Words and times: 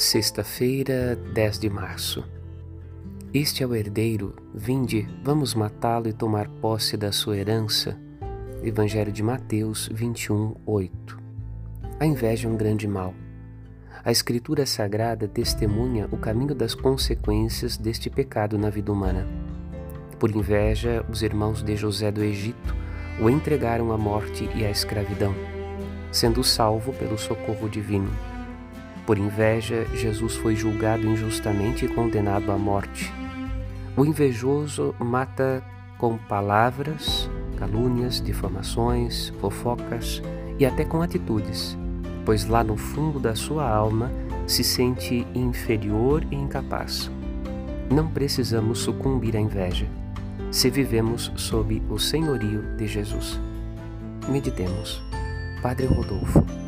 Sexta-feira, 0.00 1.16
10 1.34 1.58
de 1.58 1.68
março. 1.68 2.24
Este 3.34 3.64
é 3.64 3.66
o 3.66 3.74
herdeiro, 3.74 4.32
vinde, 4.54 5.08
vamos 5.24 5.54
matá-lo 5.54 6.06
e 6.06 6.12
tomar 6.12 6.48
posse 6.48 6.96
da 6.96 7.10
sua 7.10 7.36
herança. 7.36 7.98
Evangelho 8.62 9.10
de 9.10 9.24
Mateus 9.24 9.90
21, 9.92 10.54
8. 10.64 11.18
A 11.98 12.06
inveja 12.06 12.46
é 12.46 12.50
um 12.50 12.56
grande 12.56 12.86
mal. 12.86 13.12
A 14.04 14.12
Escritura 14.12 14.64
Sagrada 14.66 15.26
testemunha 15.26 16.08
o 16.12 16.16
caminho 16.16 16.54
das 16.54 16.76
consequências 16.76 17.76
deste 17.76 18.08
pecado 18.08 18.56
na 18.56 18.70
vida 18.70 18.92
humana. 18.92 19.26
Por 20.16 20.30
inveja, 20.30 21.04
os 21.10 21.22
irmãos 21.22 21.60
de 21.60 21.74
José 21.74 22.12
do 22.12 22.22
Egito 22.22 22.72
o 23.20 23.28
entregaram 23.28 23.90
à 23.90 23.98
morte 23.98 24.48
e 24.54 24.64
à 24.64 24.70
escravidão, 24.70 25.34
sendo 26.12 26.44
salvo 26.44 26.92
pelo 26.92 27.18
socorro 27.18 27.68
divino. 27.68 28.37
Por 29.08 29.16
inveja, 29.16 29.86
Jesus 29.94 30.36
foi 30.36 30.54
julgado 30.54 31.08
injustamente 31.08 31.86
e 31.86 31.88
condenado 31.88 32.52
à 32.52 32.58
morte. 32.58 33.10
O 33.96 34.04
invejoso 34.04 34.94
mata 34.98 35.64
com 35.96 36.18
palavras, 36.18 37.26
calúnias, 37.56 38.20
difamações, 38.20 39.30
fofocas 39.40 40.20
e 40.58 40.66
até 40.66 40.84
com 40.84 41.00
atitudes, 41.00 41.74
pois 42.26 42.44
lá 42.44 42.62
no 42.62 42.76
fundo 42.76 43.18
da 43.18 43.34
sua 43.34 43.66
alma 43.66 44.10
se 44.46 44.62
sente 44.62 45.26
inferior 45.34 46.22
e 46.30 46.36
incapaz. 46.36 47.10
Não 47.90 48.08
precisamos 48.08 48.80
sucumbir 48.80 49.38
à 49.38 49.40
inveja, 49.40 49.86
se 50.50 50.68
vivemos 50.68 51.32
sob 51.34 51.82
o 51.88 51.98
senhorio 51.98 52.76
de 52.76 52.86
Jesus. 52.86 53.40
Meditemos. 54.28 55.02
Padre 55.62 55.86
Rodolfo. 55.86 56.67